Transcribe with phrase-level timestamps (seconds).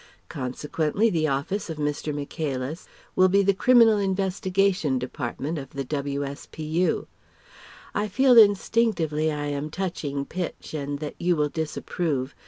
[0.29, 2.11] Consequently the office of Mr.
[2.11, 7.05] Michaelis will be the Criminal Investigation Department of the W.S.P.U.
[7.93, 12.33] I feel instinctively I am touching pitch and that you will disapprove